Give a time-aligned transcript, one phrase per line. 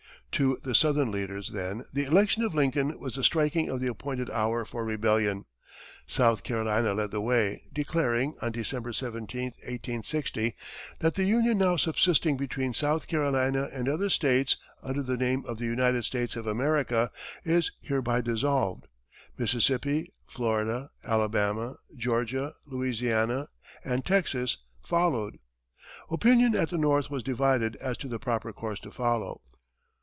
[0.35, 4.29] To the southern leaders, then, the election of Lincoln was the striking of the appointed
[4.31, 5.43] hour for rebellion.
[6.07, 10.55] South Carolina led the way, declaring, on December 17, 1860,
[10.99, 15.57] that the "Union now subsisting between South Carolina and other states, under the name of
[15.59, 17.11] the United States of America,
[17.43, 18.87] is hereby dissolved."
[19.37, 23.47] Mississippi, Florida, Alabama, Georgia, Louisiana
[23.83, 25.37] and Texas followed.
[26.09, 29.41] Opinion at the North was divided as to the proper course to follow.